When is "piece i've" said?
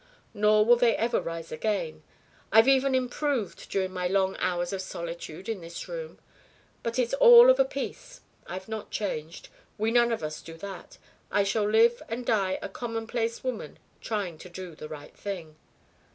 7.65-8.67